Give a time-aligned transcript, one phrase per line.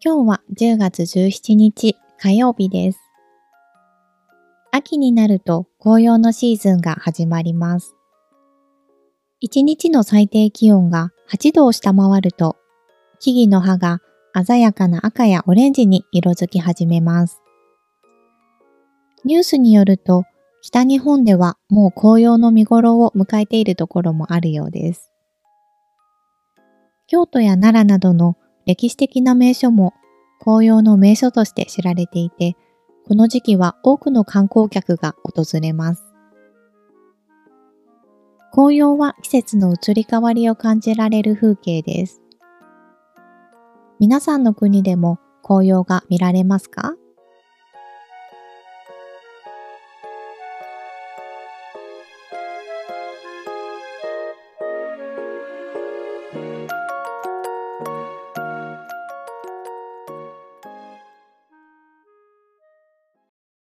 [0.00, 3.00] 今日は10月17日火曜日です。
[4.70, 7.96] 秋になると紅葉のシーズンが始まります。
[9.42, 12.56] 1日の最低気温が8度を下回ると
[13.18, 13.98] 木々の葉が
[14.40, 17.42] 鮮やかな赤やオレンジに色づき始めます。
[19.24, 20.22] ニュースによると
[20.62, 25.10] 北日本ではもう紅葉の見頃を迎えているところもあるようです。
[27.08, 28.36] 京都や奈良などの
[28.68, 29.94] 歴史的な名所も
[30.40, 32.54] 紅葉の名所として知られていて、
[33.06, 36.04] この時期は多くの観光客が訪れます。
[38.52, 42.20] 紅葉は季節の移り変わりを感じられる風景です。
[43.98, 46.94] 皆さんの国でも紅葉が見られますか？